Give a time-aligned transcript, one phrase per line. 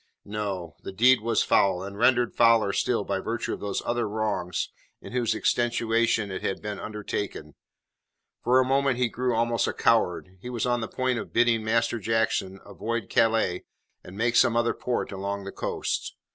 [0.25, 0.77] No.
[0.81, 5.11] The deed was foul, and rendered fouler still by virtue of those other wrongs in
[5.11, 7.53] whose extenuation it had been undertaken.
[8.43, 10.39] For a moment he grew almost a coward.
[10.41, 13.63] He was on the point of bidding Master Jackson avoid Calais
[14.03, 16.15] and make some other port along the coast.